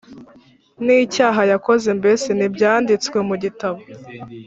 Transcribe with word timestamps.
n’icyaha 0.85 1.41
yakoze 1.51 1.89
mbese 1.99 2.27
ntibyanditswe 2.33 3.17
mu 3.27 3.35
gitabo 3.43 3.79